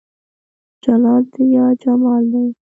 جلال 0.83 1.23
دى 1.33 1.43
يا 1.55 1.65
جمال 1.81 2.21
دى 2.33 2.43